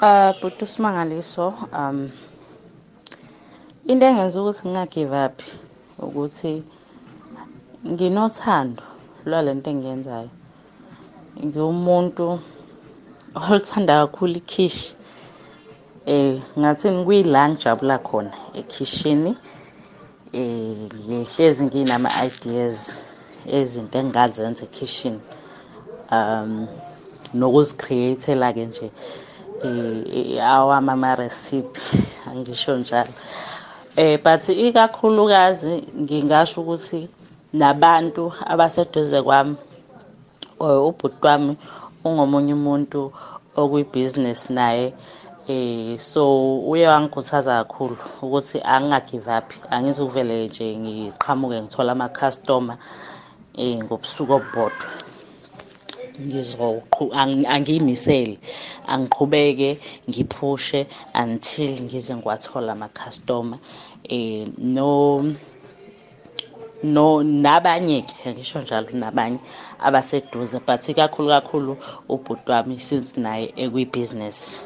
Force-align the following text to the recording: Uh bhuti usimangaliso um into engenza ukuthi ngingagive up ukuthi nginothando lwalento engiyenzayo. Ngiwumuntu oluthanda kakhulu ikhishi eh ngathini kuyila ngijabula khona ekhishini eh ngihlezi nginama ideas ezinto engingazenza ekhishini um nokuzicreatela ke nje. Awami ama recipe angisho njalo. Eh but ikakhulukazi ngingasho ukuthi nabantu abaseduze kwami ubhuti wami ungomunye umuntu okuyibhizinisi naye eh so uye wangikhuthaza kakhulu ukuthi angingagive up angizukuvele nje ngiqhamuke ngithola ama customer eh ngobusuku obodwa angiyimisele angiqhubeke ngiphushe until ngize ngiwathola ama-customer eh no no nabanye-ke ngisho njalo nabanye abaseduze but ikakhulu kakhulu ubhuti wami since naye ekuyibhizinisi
Uh 0.00 0.32
bhuti 0.40 0.64
usimangaliso 0.64 1.54
um 1.72 2.10
into 3.90 4.06
engenza 4.06 4.40
ukuthi 4.40 4.68
ngingagive 4.68 5.24
up 5.26 5.36
ukuthi 6.06 6.52
nginothando 7.92 8.82
lwalento 9.28 9.68
engiyenzayo. 9.70 10.30
Ngiwumuntu 11.44 12.26
oluthanda 13.34 13.94
kakhulu 14.00 14.36
ikhishi 14.42 14.94
eh 16.06 16.38
ngathini 16.58 17.00
kuyila 17.06 17.40
ngijabula 17.50 17.96
khona 18.06 18.32
ekhishini 18.60 19.32
eh 20.32 20.78
ngihlezi 21.08 21.62
nginama 21.66 22.08
ideas 22.28 22.78
ezinto 23.56 23.96
engingazenza 23.98 24.62
ekhishini 24.68 25.20
um 26.16 26.50
nokuzicreatela 27.38 28.48
ke 28.56 28.64
nje. 28.70 28.88
Awami 30.54 30.90
ama 30.90 31.14
recipe 31.16 31.80
angisho 32.26 32.76
njalo. 32.76 33.12
Eh 33.96 34.18
but 34.22 34.48
ikakhulukazi 34.48 35.86
ngingasho 36.00 36.60
ukuthi 36.60 37.08
nabantu 37.52 38.32
abaseduze 38.46 39.22
kwami 39.22 39.56
ubhuti 40.60 41.26
wami 41.26 41.56
ungomunye 42.04 42.52
umuntu 42.54 43.00
okuyibhizinisi 43.60 44.52
naye 44.52 44.86
eh 45.48 45.98
so 45.98 46.22
uye 46.72 46.86
wangikhuthaza 46.92 47.52
kakhulu 47.58 47.96
ukuthi 48.22 48.58
angingagive 48.74 49.30
up 49.38 49.48
angizukuvele 49.74 50.46
nje 50.46 50.66
ngiqhamuke 50.82 51.62
ngithola 51.62 51.92
ama 51.92 52.08
customer 52.08 52.76
eh 53.56 53.78
ngobusuku 53.84 54.32
obodwa 54.38 54.86
angiyimisele 57.54 58.38
angiqhubeke 58.86 59.78
ngiphushe 60.08 60.86
until 61.14 61.72
ngize 61.82 62.12
ngiwathola 62.16 62.72
ama-customer 62.72 63.58
eh 64.08 64.46
no 64.58 65.34
no 66.82 67.22
nabanye-ke 67.22 68.30
ngisho 68.32 68.60
njalo 68.62 68.88
nabanye 68.92 69.38
abaseduze 69.86 70.58
but 70.66 70.82
ikakhulu 70.88 71.28
kakhulu 71.28 71.72
ubhuti 72.08 72.50
wami 72.52 72.78
since 72.78 73.20
naye 73.20 73.52
ekuyibhizinisi 73.56 74.62